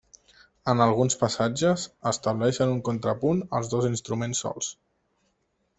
[0.71, 4.77] En alguns passatges, estableixen un contrapunt els dos instruments sols.